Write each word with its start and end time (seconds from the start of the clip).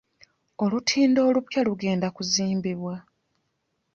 Olutindo 0.63 1.19
olupya 1.29 1.61
lugenda 1.67 2.07
kuzimbibwa. 2.15 2.95